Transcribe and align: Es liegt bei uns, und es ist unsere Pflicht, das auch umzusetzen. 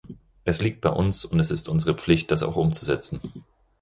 Es 0.45 0.63
liegt 0.63 0.81
bei 0.81 0.89
uns, 0.89 1.25
und 1.25 1.39
es 1.39 1.51
ist 1.51 1.69
unsere 1.69 1.93
Pflicht, 1.95 2.31
das 2.31 2.41
auch 2.41 2.55
umzusetzen. 2.55 3.21